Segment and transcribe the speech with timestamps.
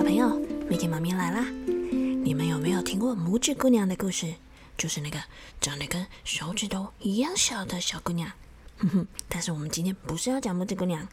[0.00, 1.44] 小朋友，每天妈咪来啦！
[1.44, 4.32] 你们有没有听过拇指姑娘的故事？
[4.78, 5.22] 就是那个
[5.60, 8.32] 长得跟手指头一样小的小姑娘。
[8.78, 11.06] 哼哼，但是我们今天不是要讲拇指姑娘。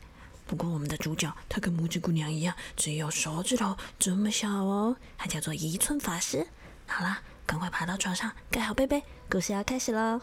[0.45, 6.47] 不过我们的主角她跟拇指姑娘一样，只有手指头这么小哦，她叫做一寸法师。
[6.85, 10.21] 好啦，赶快爬到床上，盖好被被，故事要开始喽！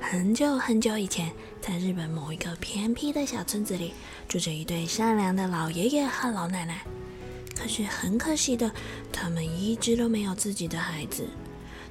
[0.00, 1.30] 很久很久以前，
[1.60, 3.92] 在日本某一个偏僻的小村子里，
[4.26, 6.82] 住着一对善良的老爷爷和老奶奶。
[7.54, 8.70] 可是很可惜的，
[9.12, 11.28] 他们一直都没有自己的孩子。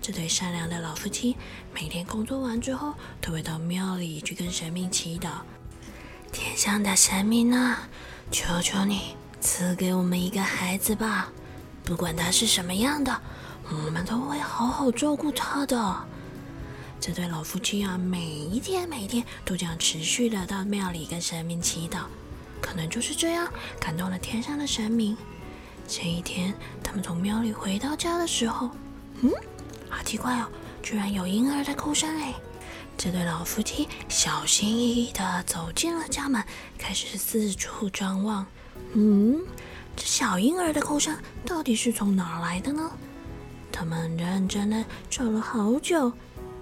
[0.01, 1.35] 这对善良的老夫妻
[1.73, 5.29] 每天工作完之后，都会到庙里去跟神明祈祷
[6.31, 7.87] ：“天上的神明啊，
[8.31, 11.29] 求求你赐给我们一个孩子吧！
[11.83, 13.21] 不管他是什么样的，
[13.69, 16.07] 我们都会好好照顾他的。”
[16.99, 22.01] 这对老夫妻啊，每一天每一天都这样持续的到庙里跟神明祈祷，
[22.59, 23.47] 可能就是这样
[23.79, 25.15] 感动了天上的神明。
[25.87, 28.69] 这一天，他们从庙里回到家的时候，
[29.21, 29.31] 嗯，
[29.89, 30.47] 好奇怪哦，
[30.83, 32.33] 居然有婴儿在哭声哎！
[32.97, 36.43] 这对老夫妻小心翼翼的走进了家门，
[36.77, 38.45] 开始四处张望。
[38.93, 39.39] 嗯，
[39.95, 42.91] 这小婴儿的哭声到底是从哪来的呢？
[43.71, 46.11] 他们认真的找了好久。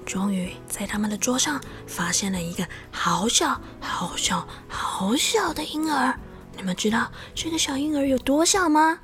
[0.06, 6.18] 终于在他们的桌上发现了一个好小、好小、好小的婴儿。
[6.56, 9.00] 你们知道这个小婴儿有多小吗？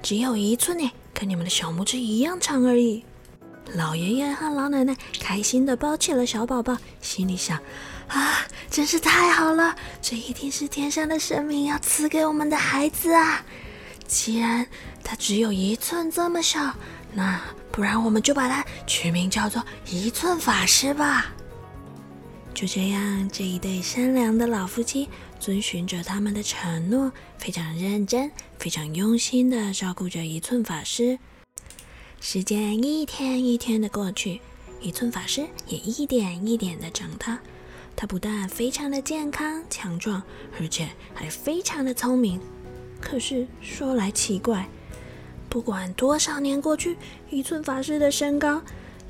[0.00, 3.04] 只有一寸呢，跟你们的小拇指一样长而已。
[3.74, 7.58] 老爷爷和老奶奶开心地抱起了小宝宝，心里想：
[8.06, 9.76] 啊，真是太好了！
[10.00, 13.44] 这一定是天上的神明要赐给我们的孩子啊！
[14.06, 14.66] 既然
[15.04, 16.72] 他只有一寸这么小，
[17.12, 17.38] 那……
[17.70, 21.32] 不然，我们就把它取名叫做一寸法师吧。
[22.54, 28.28] 就这样，这一对善良的老夫妻遵循着他们的承诺，非常认真、
[28.58, 31.18] 非常用心的照顾着一寸法师。
[32.20, 34.40] 时间一天一天的过去，
[34.80, 37.38] 一寸法师也一点一点的长大。
[37.94, 40.20] 他不但非常的健康强壮，
[40.60, 42.40] 而且还非常的聪明。
[43.00, 44.68] 可是说来奇怪。
[45.48, 46.96] 不管多少年过去，
[47.30, 48.60] 一寸法师的身高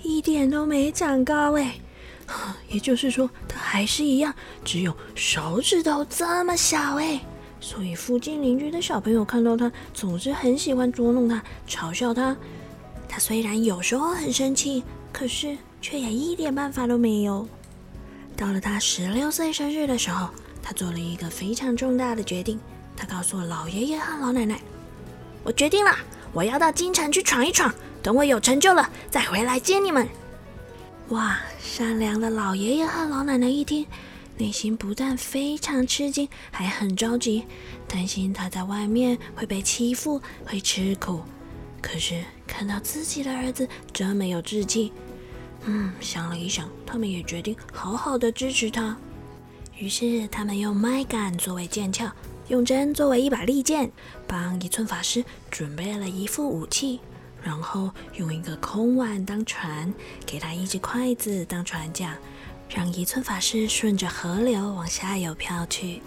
[0.02, 1.78] 一点都没长高哎，
[2.70, 4.32] 也就是说他还是一样，
[4.64, 7.20] 只有手指头这么小哎。
[7.60, 12.36] 所以附近邻居的小朋友看到他，总是很喜欢捉弄他，嘲笑他。
[13.08, 17.48] 他虽然有时候很生气，可是却也一点办法都没有。
[18.36, 20.28] 到了他十六岁生日的时候，
[20.62, 22.60] 他做了一个非常重大的决定。
[22.96, 24.60] 他告诉老爷爷和老奶奶
[25.42, 25.96] ：“我决定了。”
[26.32, 27.72] 我要到京城去闯一闯，
[28.02, 30.08] 等我有成就了再回来接你们。
[31.08, 31.38] 哇！
[31.60, 33.86] 善良的老爷爷和老奶奶一听，
[34.36, 37.44] 内心不但非常吃惊，还很着急，
[37.86, 41.20] 担心他在外面会被欺负，会吃苦。
[41.80, 44.92] 可是看到自己的儿子这么有志气，
[45.66, 48.96] 嗯，想了一想，他们也决定好好的支持他。
[49.76, 52.10] 于是他们用麦秆作为剑鞘。
[52.48, 53.90] 用针作为一把利剑，
[54.26, 56.98] 帮一寸法师准备了一副武器，
[57.42, 59.92] 然后用一个空碗当船，
[60.24, 62.16] 给他一只筷子当船桨，
[62.70, 66.00] 让一寸法师顺着河流往下游飘去。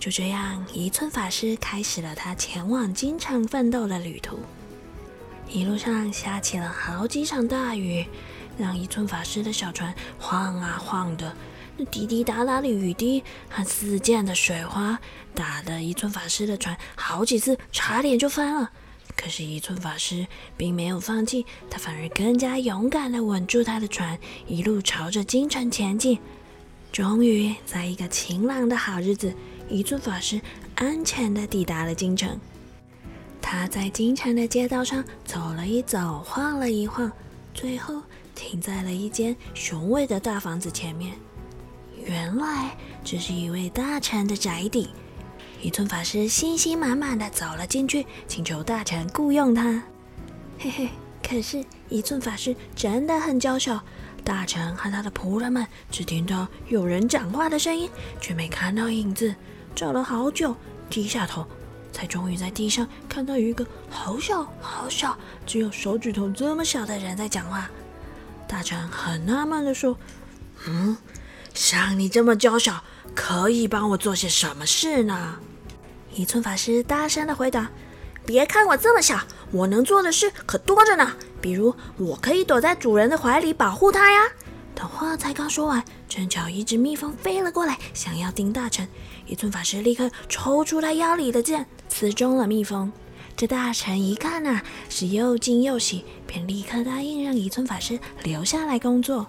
[0.00, 4.38] 就这样，一寸法师开始了他前往京城奋斗的旅途。
[5.46, 8.06] 一路上下起了好几场大雨，
[8.56, 11.36] 让一寸法师的小船晃啊晃的。
[11.76, 14.98] 那滴滴答答的雨滴和四溅的水花，
[15.34, 18.70] 打得一寸法师的船好几次差点就翻了。
[19.16, 20.26] 可是，一寸法师
[20.56, 26.18] 并没有放弃，他反而更加勇敢地稳住他的船，一路朝着京城前进。
[26.90, 29.32] 终于，在一个晴朗的好日子，
[29.68, 30.40] 一寸法师
[30.74, 32.38] 安全地抵达了京城。
[33.40, 37.10] 他在京城的街道上走了一走，晃了一晃，
[37.52, 38.02] 最后
[38.34, 41.14] 停在了一间雄伟的大房子前面。
[42.02, 44.90] 原来这是一位大臣的宅邸，
[45.62, 49.82] 一寸法师信心满满的走了进去，请求大臣雇佣他。
[50.58, 50.88] 嘿嘿，
[51.22, 53.82] 可是，一寸法师真的很娇小，
[54.22, 57.88] 大臣和他的仆人们只听到有人讲话的声音，
[58.20, 59.34] 却没看到影子。
[59.74, 60.54] 找了好久，
[60.88, 61.46] 低下头，
[61.92, 67.70] 才终于在地上看到一个好小好小，只有手指头这么小的人在讲话。
[68.46, 69.96] 大臣很纳闷的说
[70.68, 70.96] ：“嗯。”
[71.54, 72.82] 像你这么娇小，
[73.14, 75.38] 可以帮我做些什么事呢？
[76.12, 77.70] 一寸法师大声的回答
[78.26, 79.20] ：“别看我这么小，
[79.52, 81.12] 我能做的事可多着呢。
[81.40, 84.24] 比如，我可以躲在主人的怀里保护他呀。
[84.74, 88.88] 等话才刚说完，正巧一只蜜蜂飞了过来，想要叮大臣。
[89.26, 92.92] 一寸法师立刻抽出他腰里的剑，刺中了蜜蜂。
[93.36, 99.26] 这大臣一看呐，是又惊又喜，便立刻答应让一寸法师留下来工作。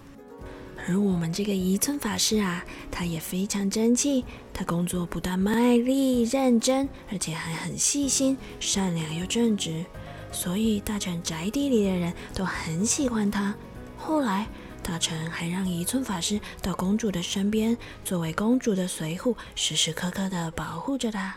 [0.88, 4.24] 而我们这个一寸法师啊，他也非常争气，
[4.54, 9.84] 他工作不但卖力认真，而且还很细心、善良又正直，
[10.32, 13.56] 所以大臣宅地里的人都很喜欢他。
[13.98, 14.48] 后来，
[14.84, 21.36] 大臣还让一寸法师到公主的身边，作为公主的随护，时时刻刻的保护着她。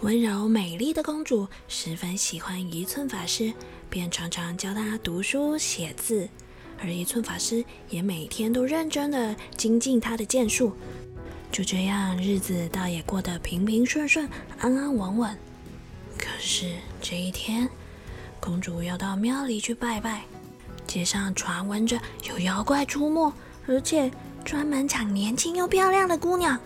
[0.00, 3.52] 温柔美丽的公主十分喜欢一寸法师，
[3.90, 6.30] 便常常教她读书写字。
[6.82, 10.72] 而一寸法师也每天都认真的精进他的剑术，
[11.52, 14.28] 就这样日子倒也过得平平顺顺、
[14.58, 15.38] 安安稳稳。
[16.16, 17.68] 可是这一天，
[18.40, 20.22] 公主要到庙里去拜拜，
[20.86, 23.32] 街上传闻着有妖怪出没，
[23.66, 24.10] 而且
[24.44, 26.58] 专门抢年轻又漂亮的姑娘。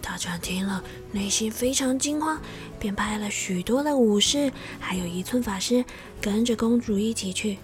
[0.00, 2.40] 大臣听了，内心非常惊慌，
[2.78, 5.84] 便派了许多的武士，还有一寸法师，
[6.20, 7.58] 跟着公主一起去。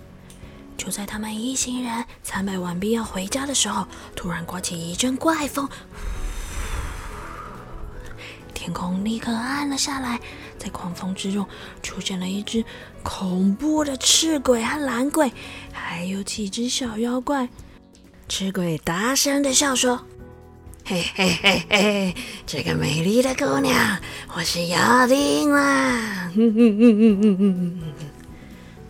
[0.84, 3.86] 就在他们一行人参拜完毕要回家的时候，
[4.16, 5.68] 突然刮起一阵怪风，
[8.52, 10.18] 天空立刻暗了下来。
[10.58, 11.46] 在狂风之中，
[11.84, 12.64] 出现了一只
[13.04, 15.32] 恐怖的赤鬼和蓝鬼，
[15.72, 17.48] 还有几只小妖怪。
[18.28, 20.04] 赤鬼大声的笑说
[20.84, 24.00] ：“嘿嘿嘿嘿，这个美丽的姑娘，
[24.34, 26.32] 我是要定了。”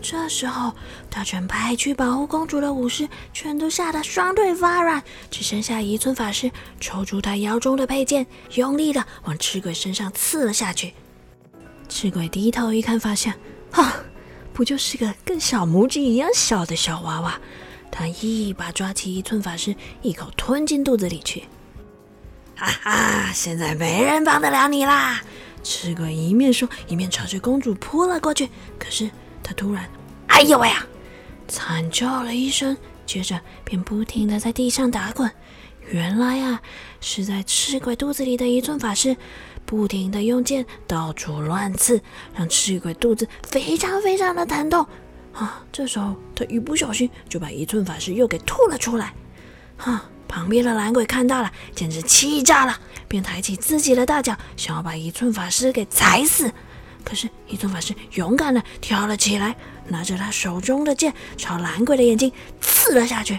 [0.02, 0.74] 这时候，
[1.08, 5.00] 大臣派去保护公主的武士全都吓得双腿发软，
[5.30, 6.50] 只剩下一寸法师
[6.80, 10.92] 抽出他腰中的佩剑，用力的往赤鬼身上刺了下去。
[11.88, 13.32] 赤鬼低头一看，发现，
[13.70, 13.94] 啊，
[14.52, 17.40] 不就是个跟小拇指一样小的小娃娃？
[17.90, 21.44] 他一把抓起一寸法师，一口吞进肚子里去。
[22.56, 25.22] 哈哈，现在没人帮得了你啦！
[25.62, 28.48] 赤鬼一面说，一面朝着公主扑了过去。
[28.78, 29.08] 可是。
[29.42, 29.88] 他突然，
[30.28, 30.86] 哎呦喂呀！
[31.48, 35.30] 惨叫了一声，接着便不停的在地上打滚。
[35.90, 36.62] 原来啊，
[37.00, 39.14] 是在赤鬼肚子里的一寸法师，
[39.66, 42.00] 不停的用剑到处乱刺，
[42.34, 44.86] 让赤鬼肚子非常非常的疼痛。
[45.34, 49.12] 啊，这时候他一不小心就把一寸法师又给吐了出来。
[49.76, 52.78] 哈，旁边的蓝鬼看到了，简直气炸了，
[53.08, 56.50] 便抬起自己的大脚，想要把一寸法师给踩死。
[57.04, 59.54] 可是，一尊法师勇敢的跳了起来，
[59.88, 63.38] 拿着他手中的剑朝蓝鬼的眼睛刺了下去。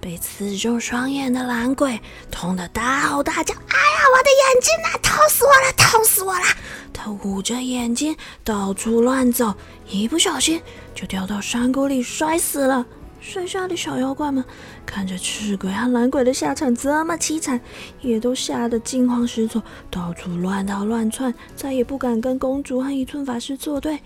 [0.00, 2.00] 被刺中双眼的蓝鬼
[2.30, 4.88] 痛得大吼大叫：“哎呀，我的眼睛啊！
[5.02, 6.44] 痛死我了，痛死我了！”
[6.92, 9.54] 他捂着眼睛到处乱走，
[9.88, 10.60] 一不小心
[10.94, 12.84] 就掉到山沟里摔死了。
[13.20, 14.42] 剩下的小妖怪们
[14.86, 17.60] 看着赤鬼和蓝鬼的下场这么凄惨，
[18.00, 24.00] 也都吓得惊慌失措，到处乱逃乱窜，再也不敢跟公主和一寸法师作对。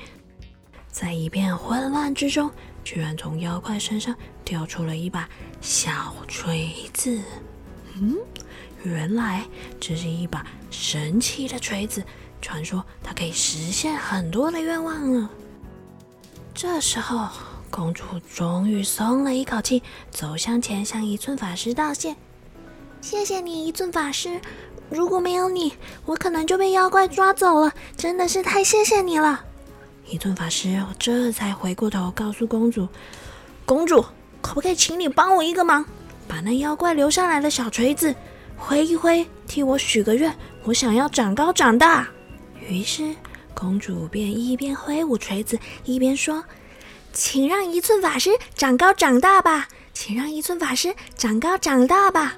[0.90, 2.50] 在一片混乱之中，
[2.82, 4.14] 居然从妖怪身上
[4.44, 5.28] 掉出了一把
[5.60, 7.18] 小锤子。
[7.94, 8.16] 嗯，
[8.82, 9.44] 原来
[9.78, 12.02] 这是一把神奇的锤子，
[12.42, 15.30] 传说它可以实现很多的愿望呢。
[16.52, 17.28] 这时候。
[17.74, 22.14] 公主终于松了一口气，走向前向一寸法师道谢
[23.02, 24.40] ：“谢谢你，一寸法师。
[24.88, 25.72] 如果没有你，
[26.04, 27.72] 我可能就被妖怪抓走了。
[27.96, 29.44] 真的是太谢谢你了。”
[30.06, 32.86] 一寸法师这才回过头告诉公主
[33.66, 34.04] ：“公主，
[34.40, 35.84] 可不可以请你帮我一个忙，
[36.28, 38.14] 把那妖怪留下来的小锤子
[38.56, 40.32] 挥一挥，替我许个愿？
[40.62, 42.08] 我想要长高长大。”
[42.68, 43.12] 于是
[43.52, 46.40] 公主便一边挥舞锤子，一边说。
[47.14, 49.68] 请让一寸法师长高长大吧！
[49.92, 52.36] 请让一寸法师长高长大吧！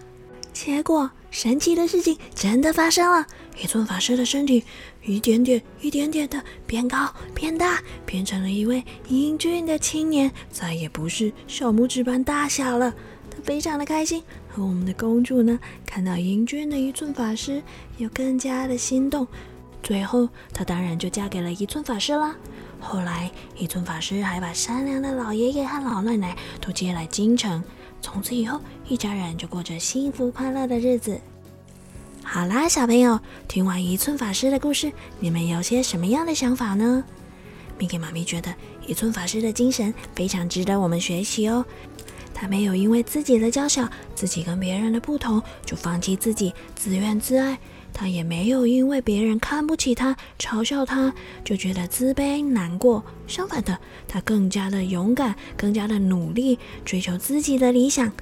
[0.52, 3.26] 结果，神奇的事情真的发生了。
[3.58, 4.62] 一寸法师的身体
[5.02, 12.94] 一点点、一点点的变高、变大，变成了一位英俊的青年，再也不是小拇指般大小了。
[13.30, 14.22] 他非常的开心。
[14.54, 17.62] 而我们的公主呢，看到英俊的一寸法师，
[17.96, 19.26] 又更加的心动。
[19.86, 22.34] 最后，她当然就嫁给了一寸法师啦。
[22.80, 27.62] 后来，一尊法师还把善良的老爷爷和老奶奶都接来京城。
[28.02, 31.20] 从此以后，一家人就过着幸福快乐的日子。
[32.24, 34.90] 好啦，小朋友，听完一寸法师的故事，
[35.20, 37.04] 你们有些什么样的想法呢？
[37.78, 38.52] 米给妈咪觉得，
[38.88, 41.64] 一寸法师的精神非常值得我们学习哦。
[42.34, 47.56] 他没有因为自己的娇小、自己跟别人的不同，就放弃自己，自怨自艾。
[47.98, 53.02] 他也没有因为别人看不起他、嘲笑他，就觉得自卑难过。
[53.26, 58.12] 相反的，他更加的勇敢，更加的努力，追求自己的理想。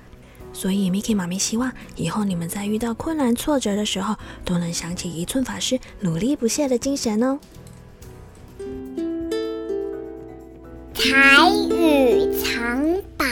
[0.53, 4.15] 所以，Miki 妈咪希望以后你们在遇到困难挫折的时候，
[4.45, 7.41] 都能想起一寸法师努力不懈的精神哦。
[10.95, 12.81] 彩雨藏
[13.17, 13.27] 宝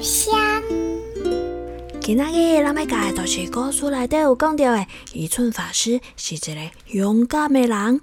[0.00, 0.37] 箱。
[2.08, 8.00] 今仔日咱要讲的都是故事内底有讲到的，一寸法师是一个勇敢的人。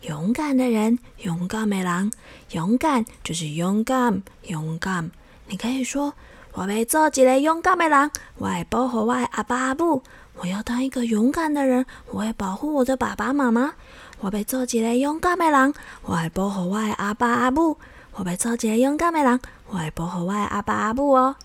[0.00, 2.10] 勇敢的人，勇敢的人，
[2.52, 5.10] 勇敢就是勇敢，勇敢。
[5.48, 6.14] 你可以说。
[6.54, 10.02] 我要做一个勇敢的人，我会保护我的阿爸阿母。
[10.36, 13.74] 我要当一个勇敢的人，我会保护我的爸爸妈妈。
[14.20, 15.74] 我要做一个勇敢的人，
[16.04, 17.76] 我会保护我的阿爸阿母。
[18.14, 21.36] 我要做一个勇敢的人，我会保护我的阿爸阿母哦。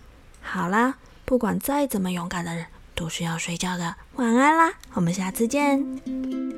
[0.42, 3.96] 好啦，不管再怎么勇敢的人，都是要睡觉的。
[4.16, 6.55] 晚安啦，我们下次见。